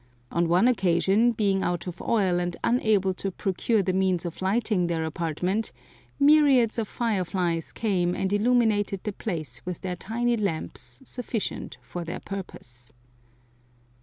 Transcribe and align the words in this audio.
On 0.31 0.49
one 0.49 0.67
occasion, 0.67 1.31
being 1.31 1.61
out 1.61 1.85
of 1.85 2.01
oil 2.01 2.39
and 2.39 2.57
unable 2.63 3.13
to 3.13 3.29
procure 3.29 3.83
the 3.83 3.93
means 3.93 4.25
of 4.25 4.41
lighting 4.41 4.87
their 4.87 5.03
apartment, 5.05 5.71
myriads 6.19 6.79
of 6.79 6.87
fire 6.87 7.23
flies 7.23 7.71
came 7.71 8.15
and 8.15 8.33
illumined 8.33 8.87
the 9.03 9.13
place 9.13 9.63
with 9.63 9.81
their 9.81 9.95
tiny 9.95 10.35
lamps 10.37 11.01
sufficient 11.05 11.77
for 11.83 12.03
their 12.03 12.19
purpose. 12.19 12.93